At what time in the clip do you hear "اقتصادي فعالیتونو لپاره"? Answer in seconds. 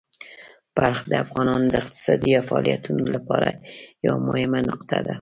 1.81-3.49